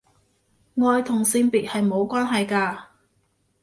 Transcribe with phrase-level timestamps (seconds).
[0.77, 2.85] 愛同性別係無關係㗎